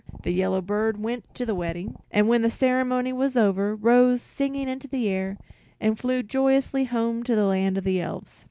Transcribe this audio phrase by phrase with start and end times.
[0.23, 4.67] The yellow bird went to the wedding, and when the ceremony was over rose singing
[4.67, 5.37] into the air,
[5.79, 8.39] and flew joyously home to the land of the Elves.